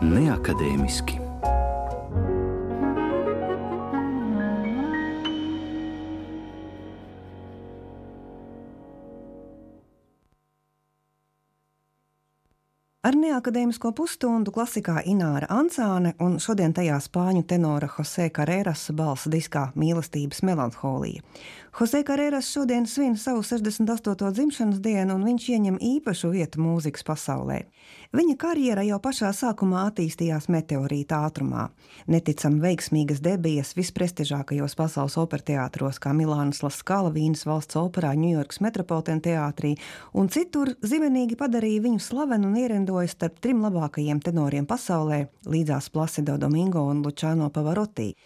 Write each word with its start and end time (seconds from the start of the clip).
neakadēmiski. 0.00 1.20
Ar 13.00 13.16
neakadēmisko 13.16 13.90
pusstundu 13.96 14.52
klasikā 14.54 15.00
Ināra 15.08 15.48
Ancāne 15.50 16.12
un 16.22 16.36
šodien 16.38 16.70
tajā 16.76 16.98
spāņu 17.00 17.42
tenora 17.48 17.88
Jose 17.90 18.28
Carreras 18.30 18.84
balss 18.94 19.26
diskā 19.32 19.70
Mīlestības 19.74 20.44
melanholija. 20.46 21.24
Jose 21.80 22.02
Carreras 22.06 22.52
šodien 22.52 22.86
svin 22.86 23.16
savu 23.18 23.42
68. 23.42 24.30
dzimšanas 24.36 24.78
dienu 24.84 25.16
un 25.16 25.24
viņš 25.26 25.48
ieņem 25.56 25.80
īpašu 25.80 26.30
vietu 26.36 26.62
mūzikas 26.62 27.06
pasaulē. 27.08 27.64
Viņa 28.10 28.34
karjera 28.36 28.82
jau 28.84 28.98
pašā 29.00 29.30
sākumā 29.32 29.86
attīstījās 29.88 30.50
meteorīta 30.50 31.22
ātrumā. 31.28 31.68
Neticami 32.10 32.60
veiksmīgas 32.64 33.22
debijas 33.22 33.72
visprestižākajos 33.78 34.76
pasaules 34.76 35.16
operteātros 35.20 36.02
kā 36.02 36.12
Milānas 36.12 36.60
Laskala, 36.66 37.12
Vīnas 37.14 37.46
valsts 37.46 37.78
operā, 37.80 38.12
Ņujorkas 38.18 38.60
Metropolitena 38.66 39.22
teātrī 39.24 39.76
un 40.12 40.28
citur 40.28 40.74
zibenīgi 40.82 41.38
padarīja 41.38 41.86
viņu 41.86 42.02
slavenu 42.02 42.50
un 42.50 42.58
ierendu 42.58 42.90
veidojas 42.90 43.14
starp 43.14 43.38
trim 43.40 43.62
labākajiem 43.62 44.18
tenoriem 44.20 44.66
pasaulē, 44.66 45.28
līdzās 45.46 45.90
Placido 45.94 46.36
Domingo 46.38 46.82
un 46.90 47.04
Lučāno 47.04 47.50
Pavarotti. 47.54 48.16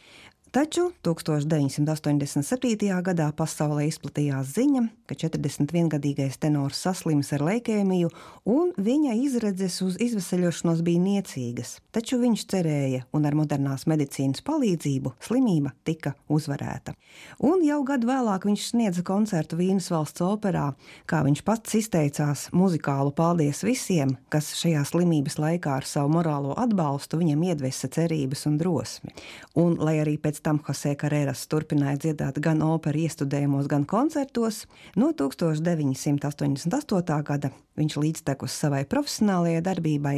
Taču 0.54 0.92
1987. 1.02 2.86
gadā 3.02 3.24
pasaulē 3.34 3.88
izplatījās 3.88 4.52
ziņa, 4.54 4.82
ka 5.10 5.16
41-gadīgais 5.18 6.36
tenors 6.38 6.78
saslims 6.78 7.32
ar 7.34 7.42
leikēmiju, 7.42 8.12
un 8.46 8.70
viņa 8.78 9.16
izredzes 9.18 9.80
uz 9.82 9.96
izvesaļošanos 9.98 10.84
bija 10.86 11.02
niecīgas. 11.02 11.72
Taču 11.90 12.20
viņš 12.22 12.44
cerēja, 12.52 13.00
un 13.10 13.26
ar 13.26 13.34
modernās 13.34 13.88
medicīnas 13.90 14.44
palīdzību 14.46 15.16
slimība 15.26 15.72
tika 15.82 16.12
uzvarēta. 16.30 16.94
Un 17.42 17.66
jau 17.66 17.80
gadu 17.90 18.12
vēlāk 18.12 18.46
viņš 18.46 18.68
sniedza 18.68 19.02
koncertu 19.02 19.58
Vīnas 19.58 19.90
valsts 19.90 20.22
operā, 20.22 20.68
kā 21.10 21.24
viņš 21.26 21.42
pats 21.50 21.74
izteicās, 21.80 22.46
muzikālu 22.54 23.10
paldies 23.10 23.64
visiem, 23.66 24.14
kas 24.30 24.52
šajā 24.62 24.86
slimības 24.86 25.40
laikā 25.42 25.80
ar 25.80 25.90
savu 25.90 26.14
morālo 26.14 26.54
atbalstu 26.62 27.18
viņam 27.18 27.42
iedvesa 27.50 27.90
cerības 27.98 28.46
un 28.46 28.62
drosmi. 28.62 29.14
Un, 29.58 29.74
lai 29.82 29.98
arī 29.98 30.14
pēc 30.22 30.43
tam 30.44 30.58
Jose 30.66 30.92
Carreras 31.00 31.46
turpināja 31.48 31.96
dziedāt 32.02 32.40
gan 32.44 32.60
operu 32.64 33.06
iestudējumos, 33.06 33.68
gan 33.70 33.86
koncertos. 33.88 34.66
No 35.00 35.14
1988. 35.16 37.22
gada 37.24 37.50
viņš 37.78 37.96
līdztekus 37.98 38.54
savai 38.54 38.84
profesionālajai 38.90 39.62
darbībai 39.64 40.16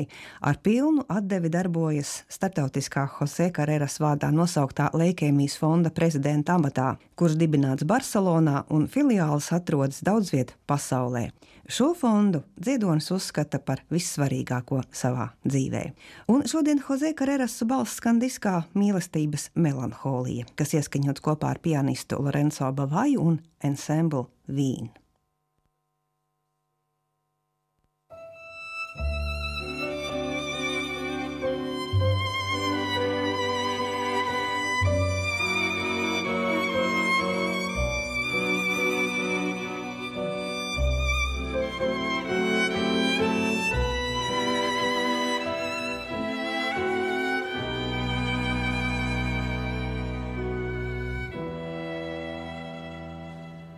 ar 0.50 0.58
pilnu 0.62 1.06
atdevi 1.08 1.50
darbojas 1.52 2.18
starptautiskā 2.32 3.06
Jose 3.16 3.48
Carreras 3.56 4.00
vārdā 4.02 4.32
nosauktā 4.34 4.90
Leikēmijas 4.92 5.56
fonda 5.60 5.92
prezidenta 5.94 6.58
amatā, 6.58 6.96
kurš 7.16 7.38
dibināts 7.40 7.86
Barcelonā 7.88 8.64
un 8.68 8.88
filiāls 8.92 9.52
atrodas 9.56 10.02
daudz 10.04 10.34
viet 10.34 10.56
pasaulē. 10.66 11.30
Šo 11.68 11.94
fondu 11.98 12.44
dziedonis 12.62 13.08
uzskata 13.10 13.58
par 13.58 13.80
vissvarīgāko 13.90 14.84
savā 14.94 15.32
dzīvē. 15.42 15.82
Un 16.30 16.44
šodien 16.46 16.78
Jose 16.88 17.10
Carreras 17.18 17.56
balss 17.66 17.98
skan 17.98 18.20
diskā 18.22 18.60
mīlestības 18.78 19.48
melanholija. 19.58 20.46
Kas 20.54 20.76
ieskaņots 20.78 21.24
kopā 21.26 21.56
ar 21.56 21.62
pianistu 21.64 22.20
Lorenzo 22.22 22.70
Bavaju 22.76 23.26
un 23.32 23.40
Ensemble 23.66 24.28
Vīnu. 24.46 25.05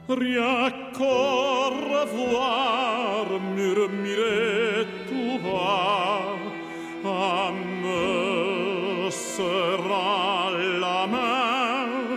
Rien 0.08 0.70
qu'au 0.96 1.68
murmurer-tu 3.54 5.38
vas, 5.44 6.32
à 7.04 7.52
me 7.52 9.10
serrant 9.10 10.50
la 10.80 11.06
main, 11.06 12.16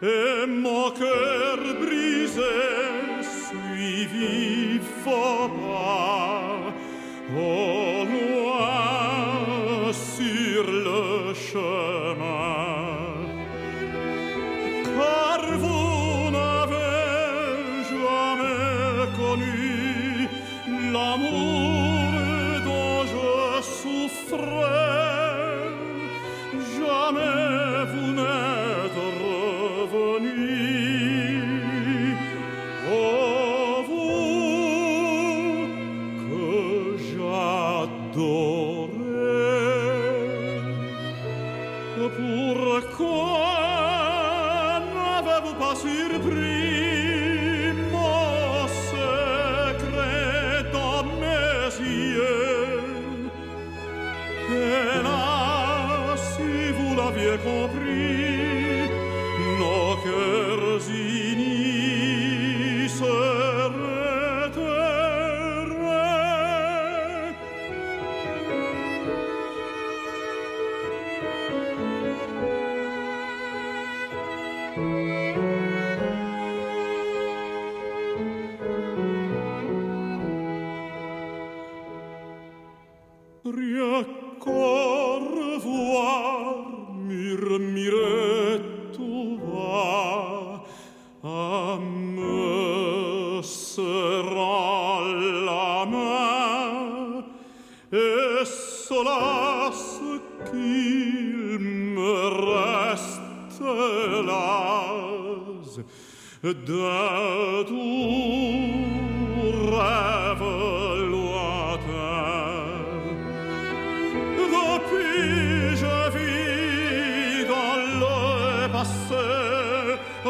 et 0.00 0.46
mon 0.46 0.90
cœur 0.92 1.58
brisé 1.80 2.56
suivi 3.22 4.78
fort 5.02 5.50
au 7.36 8.04
loin 8.14 8.72
sur 9.92 10.64
le 10.70 11.34
chemin. 11.34 11.87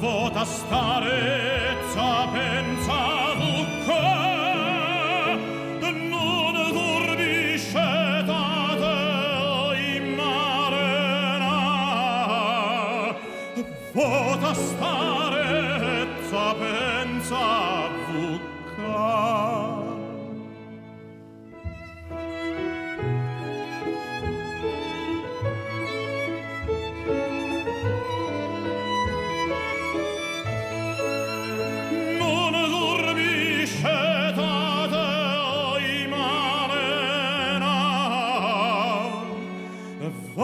vota 0.00 0.44
starezza 0.44 2.10
pensa 2.32 3.07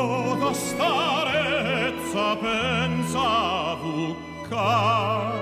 poca 0.05 0.53
starezza 0.55 2.29
pensavu 2.43 4.17
ca 4.49 5.33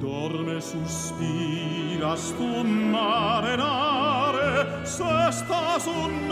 Dorme 0.00 0.60
suspiras 0.60 2.32
tu 2.38 2.64
mare 2.92 3.56
se 4.84 5.32
stas 5.32 5.86
un 5.86 6.25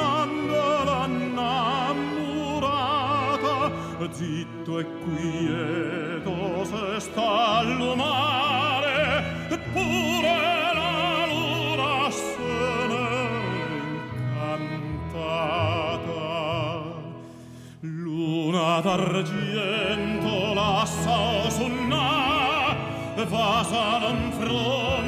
zitto 4.24 4.78
e 4.78 4.86
quieto 5.04 6.64
se 6.64 7.00
sta 7.00 7.62
l'umare 7.62 9.22
pure 9.72 10.36
la 10.80 11.26
luna 11.32 12.10
se 12.10 12.86
n'è 12.90 13.18
incantata. 14.56 15.52
Luna 17.80 18.80
d'argento 18.80 20.54
lassa 20.54 21.18
sausunna 21.50 22.06
vasa 23.28 23.98
non 23.98 24.32
fronte 24.38 25.03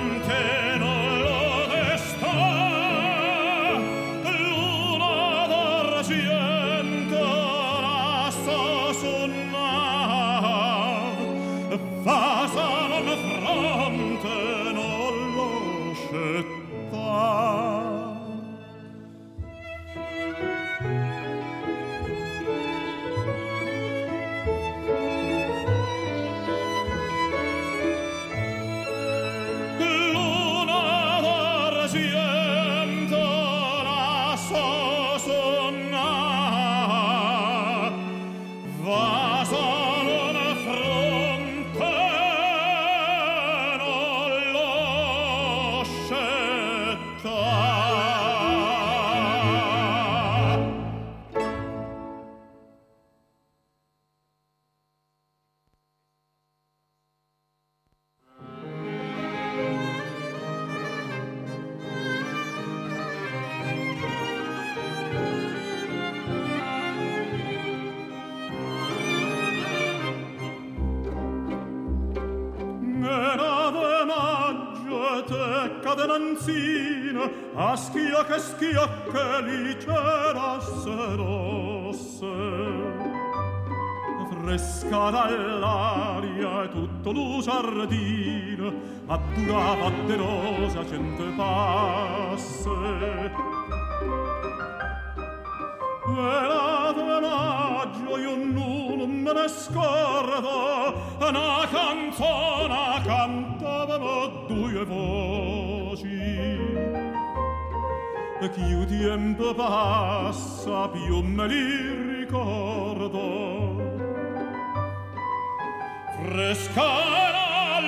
cadenanzina 76.36 77.30
a 77.54 77.76
schia 77.76 78.24
che 78.24 78.38
schiocche 78.38 79.42
licerasse 79.42 81.16
rosse 81.16 82.26
fresca 84.30 85.10
dall'aria 85.10 86.64
e 86.64 86.68
tutto 86.68 87.12
lo 87.12 87.40
giardino 87.40 88.72
addurava 89.06 89.90
de 90.06 90.16
rosa 90.16 90.86
cento 90.86 91.24
passe. 91.36 93.54
Era 96.18 96.92
de 96.92 97.20
maggio 97.20 98.16
io 98.16 98.36
non 98.36 99.10
me 99.10 99.32
ne 99.32 99.48
scordo 99.48 100.94
Una 101.18 101.66
canzona 101.68 103.02
cantavano 103.04 104.44
due 104.46 104.84
voci 104.84 105.55
Ch'io 108.38 108.84
tempo 108.84 109.54
passa 109.54 110.88
più 110.88 111.20
me 111.20 111.46
li 111.48 112.18
ricordo. 112.18 113.74
Fresca 116.22 116.82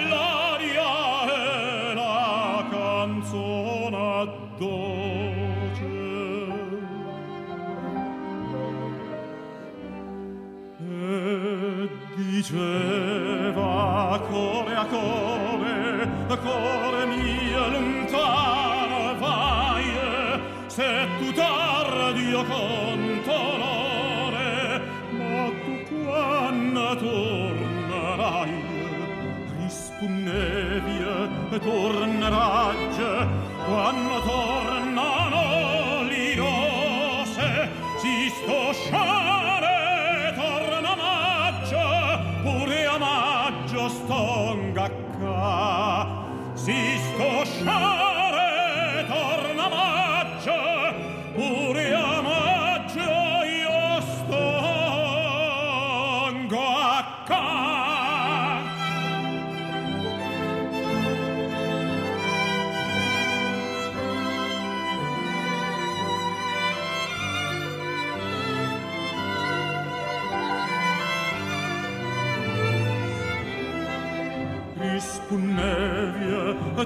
l'aria 0.09 0.93
e 1.33 1.95
la 1.95 2.67
canzona 2.71 4.25
dolce. 4.57 5.87
E 10.79 11.89
diceva 12.17 13.61
core 14.29 14.75
a 14.75 14.87
core, 14.87 16.09
core 16.43 17.07
mio 17.07 17.48
tornerà 31.69 32.88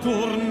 Saturn 0.02 0.41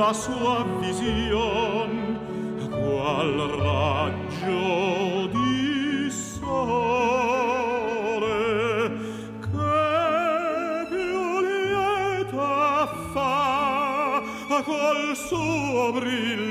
la 0.00 0.12
sua 0.14 0.64
vision 0.80 1.90
qual 2.70 3.36
raggio 3.64 5.26
di 5.26 6.10
sole 6.10 6.48
che 9.40 10.86
più 10.88 11.40
lieta 11.48 12.86
fa 13.12 14.22
col 14.64 15.14
suo 15.14 15.92
brillo 15.92 16.49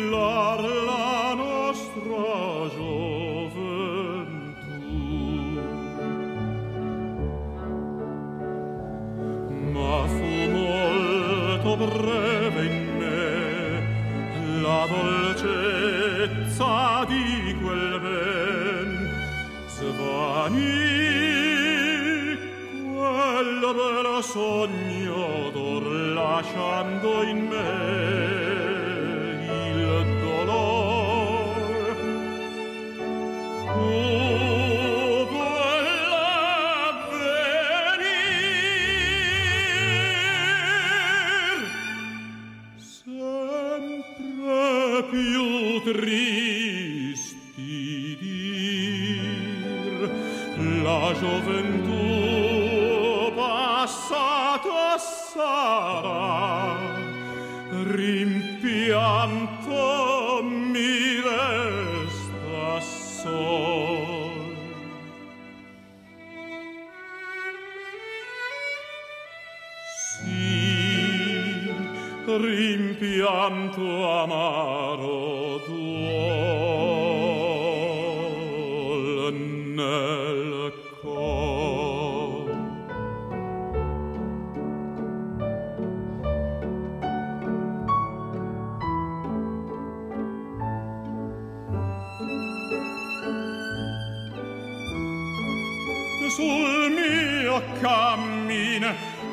sul 96.29 96.91
mio 96.91 97.63
cammin 97.81 98.83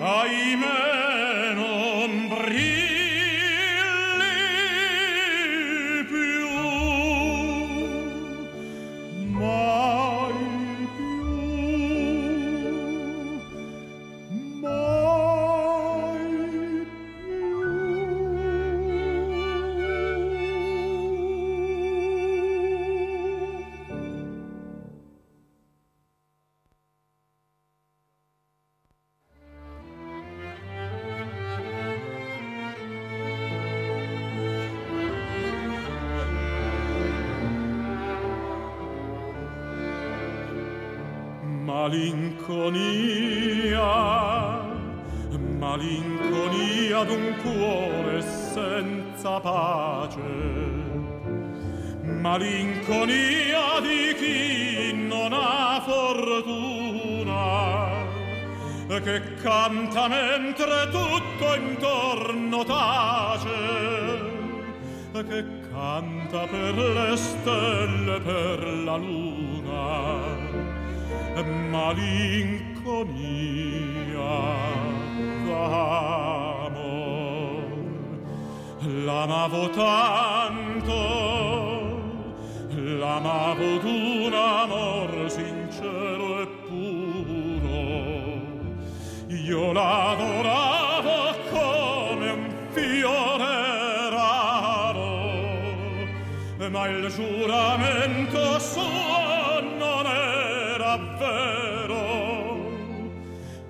ahimè 0.01 1.53
non 1.55 2.29
brilla. 2.29 2.96
Malinconia 47.07 47.15
d'un 47.15 47.37
cuore 47.43 48.23
senza 48.23 49.41
pace. 49.41 50.21
Malinconia 52.03 53.81
di 53.81 54.15
chi 54.17 54.93
non 55.07 55.33
ha 55.33 55.81
fortuna 55.85 57.45
che 59.03 59.35
canta 59.43 60.09
mentre 60.09 60.89
tutto 60.91 61.55
intorno 61.55 62.65
tace 62.65 64.35
che 65.13 65.45
canta 65.71 66.47
per 66.47 66.75
le 66.75 67.17
stelle 67.17 68.21
per 68.21 68.67
la 68.85 68.97
luna. 68.97 70.45
Malinconia 71.71 73.07
d'amor 75.47 76.46
l'amavo 78.87 79.69
tanto 79.71 80.95
l'amavo 82.69 83.79
d'un 83.79 84.33
amor 84.33 85.31
sincero 85.31 86.41
e 86.43 86.47
puro. 86.69 87.81
Io 89.29 89.73
l'adoravo 89.73 91.35
come 91.51 92.31
un 92.31 92.49
fiore 92.71 94.11
raro 94.11 95.15
ma 96.71 96.89
il 96.89 97.09
giuramento 97.09 98.59
suo 98.59 99.61
non 99.79 100.07
era 100.07 100.97
vero. 101.19 102.05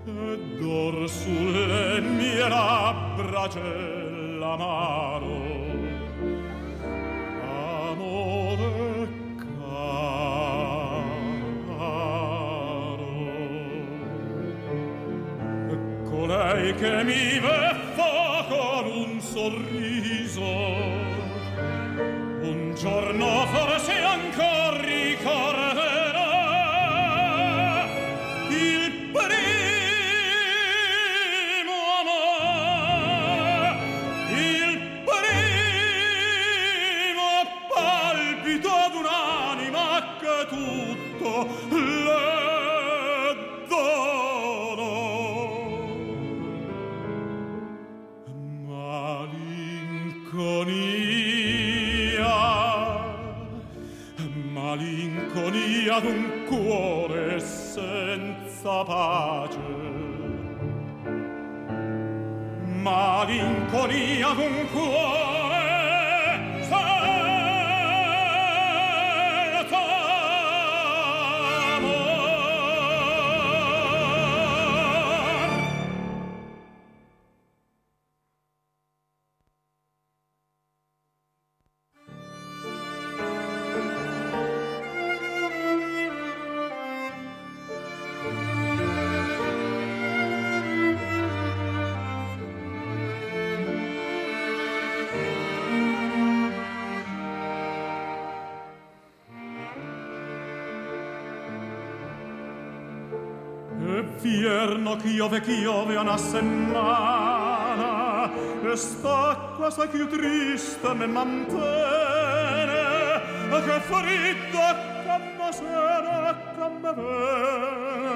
Ed 0.05 0.63
or 0.63 1.09
sulle 1.09 2.01
mie 2.01 2.49
labbra 2.49 3.49
c'era 3.49 4.06
l'amaro 4.47 5.43
amore 7.83 9.09
caro. 9.43 10.35
Lei 16.27 16.75
che 16.75 17.05
mi 17.05 17.39
beffa 17.39 18.45
con 18.49 18.85
un 18.87 19.21
sorriso. 19.21 20.43
Un 22.51 22.75
giorno 22.75 23.47
forse 23.47 23.93
ancora 23.93 24.81
ricordo 24.81 25.66
ad 55.97 56.05
un 56.05 56.45
cuore 56.47 57.41
senza 57.41 58.85
pace. 58.85 59.59
Malinconia 62.83 64.35
d'un 64.35 64.67
cuore 64.73 65.46
chiove 104.97 105.41
chiove 105.41 105.97
una 105.97 106.17
settimana 106.17 107.51
e 108.63 108.77
stacqua 108.77 109.71
sa 109.71 109.87
più 109.87 110.09
triste 110.09 110.95
me 110.95 111.07
mantene 111.07 111.65
che 113.49 113.81
fredda 113.81 114.77
come 115.05 115.53
sera 115.53 116.37
come 116.59 116.93
vene 116.95 118.07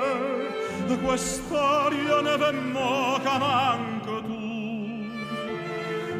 quest'aria 1.03 2.21
ne 2.21 2.37
vemmoca 2.37 3.39
manco 3.39 4.23
tu. 4.23 5.09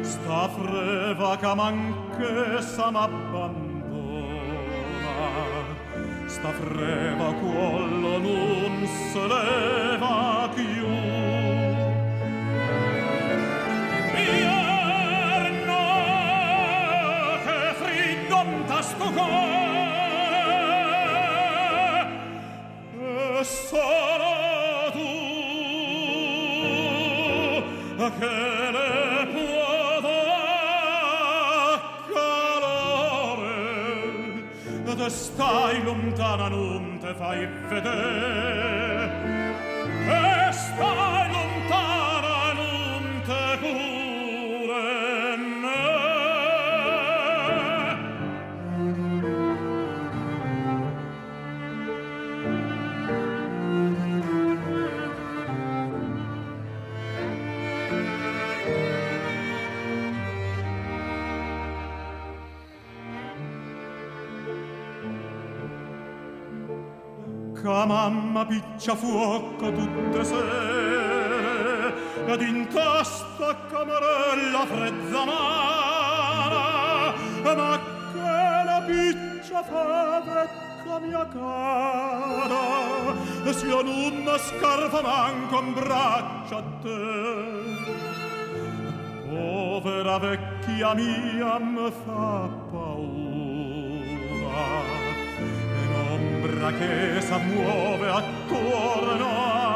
Sta 0.01 0.49
freva 0.49 1.37
che 1.37 1.53
manche 1.55 2.61
sa 2.61 2.89
m'abbandona 2.91 3.70
sta 6.31 6.51
freva 6.53 7.33
quollo 7.33 8.17
non 8.17 8.87
se 8.87 9.19
leva 9.19 10.49
più 10.55 10.87
Pierno 14.13 15.83
che 17.43 17.73
friddon 17.79 18.49
tasto 18.65 19.07
e 22.97 23.43
solo 23.43 24.31
tu 24.93 25.09
che 28.19 28.70
stai 35.33 35.83
lontana 35.83 36.47
non 36.49 36.97
te 36.99 37.13
fai 37.13 37.47
vedere 37.69 38.70
mamma 68.41 68.45
piccia 68.45 68.95
fuoco 68.95 69.71
tutte 69.71 70.23
sere 70.23 71.93
ed 72.25 72.41
in 72.41 72.67
testa 72.67 73.55
camarella 73.69 74.65
frezza 74.65 75.25
mara 75.25 77.13
ma 77.43 77.79
che 78.11 78.63
la 78.65 78.83
piccia 78.85 79.63
fa 79.63 80.21
vecca 80.21 80.99
mia 80.99 81.25
cara. 81.27 82.59
Se 83.51 83.67
io 83.67 83.81
non 83.81 84.25
scarfa 84.37 85.01
manco 85.01 85.59
un 85.59 85.73
braccio 85.73 86.57
a 86.57 86.63
te. 86.81 86.99
Povera 89.27 90.19
vecchia 90.19 90.93
mia 90.93 91.57
me 91.59 91.91
fa 91.91 92.49
paura 92.71 93.20
che 96.69 97.19
s'ammuove 97.21 98.07
attorno 98.07 99.70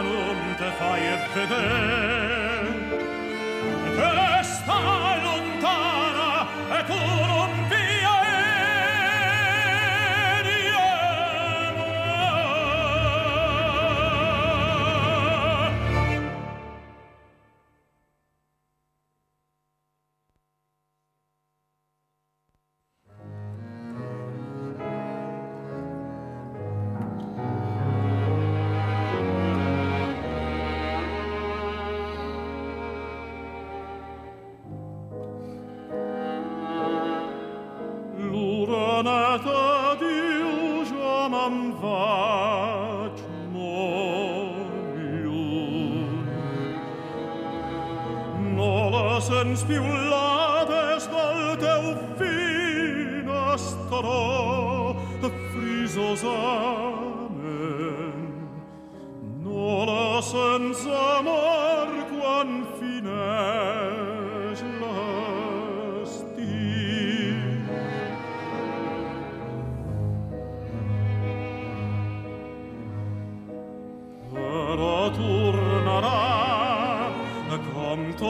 un'onta 0.00 0.72
fai 0.72 1.06
e 1.06 1.16
vedere 1.34 2.37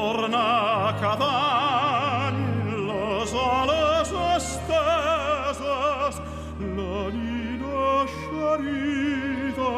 torna 0.08 0.96
cavan 1.00 2.36
los 2.86 3.30
ales 3.34 4.08
esteses. 4.38 6.14
La 6.76 7.00
nina 7.16 7.90
xerida 8.20 9.74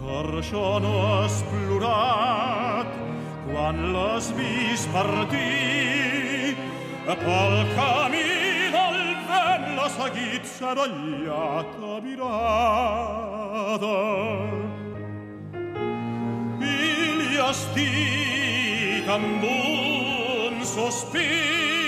per 0.00 0.26
això 0.42 0.68
no 0.84 0.94
has 1.12 1.36
plorat. 1.52 2.90
Quan 3.48 3.76
l'has 3.94 4.26
vist 4.36 4.86
partir 4.92 6.56
pel 7.24 7.56
camí 7.78 8.28
del 8.76 9.00
vent 9.30 9.66
l'ha 9.78 9.88
seguit 9.96 10.44
serallata 10.58 11.92
mirada. 12.04 13.96
Il 16.60 17.20
has 17.40 17.60
dit 17.74 18.41
cambun 19.12 20.64
sospiro. 20.64 21.81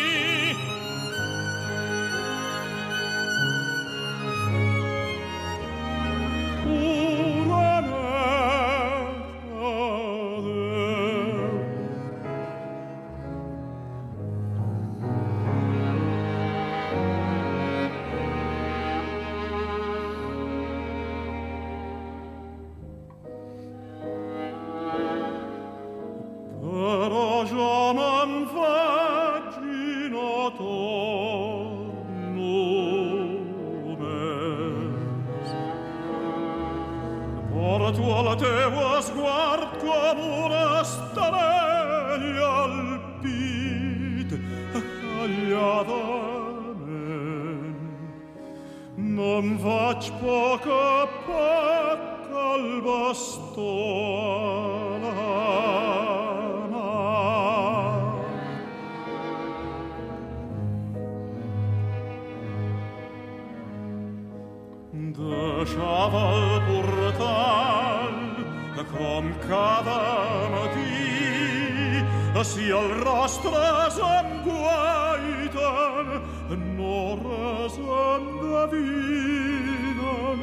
resem 77.23 78.25
devinam 78.43 80.41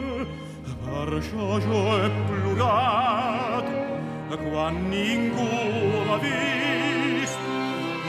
marciajo 0.85 1.81
e 2.05 2.07
plurat 2.27 3.67
qua 4.51 4.71
ninguna 4.71 6.15
vis 6.23 7.33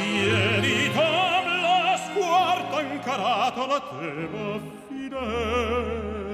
ieri 0.01 0.81
tam 0.96 1.46
la 1.64 1.96
squarta 2.05 2.79
incarata 2.83 3.64
la 3.66 3.81
teva 3.90 4.48
finestra. 4.88 6.33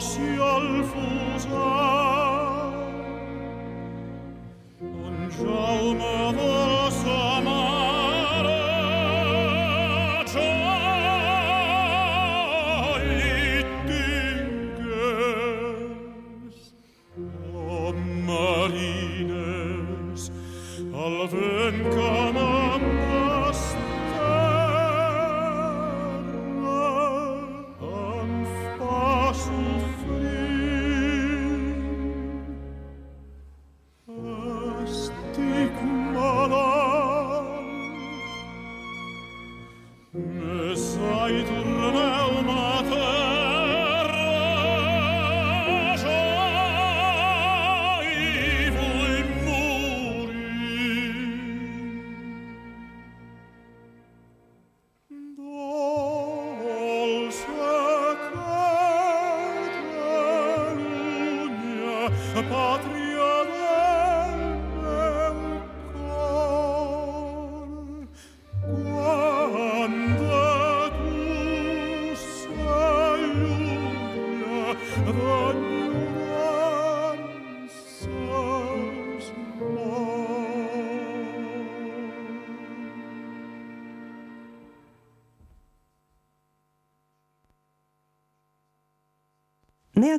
si 0.00 0.38
al 0.40 0.82
fusar 0.84 1.89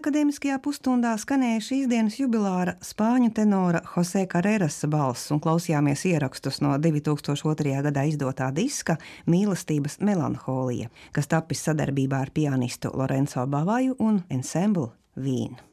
Neakadēmiskajā 0.01 0.55
pusstundā 0.65 1.11
skanēja 1.21 1.59
šīs 1.61 1.83
dienas 1.91 2.15
jubilāra 2.17 2.73
spāņu 2.81 3.29
tenora 3.37 3.83
Jose 3.91 4.23
Carreras 4.31 4.79
balss 4.89 5.29
un 5.29 5.37
klausījāmies 5.43 6.07
ierakstus 6.09 6.57
no 6.65 6.73
2002. 6.81 7.77
gadā 7.85 8.07
izdotā 8.09 8.49
diska 8.49 8.97
Mīlestības 9.29 10.01
melanholija, 10.01 10.89
kas 11.13 11.29
tapis 11.29 11.61
sadarbībā 11.69 12.25
ar 12.25 12.33
pianistu 12.33 12.89
Lorenzo 12.97 13.45
Bavaju 13.45 13.99
un 14.01 14.23
Ensemble 14.33 14.89
Vīnu. 15.13 15.70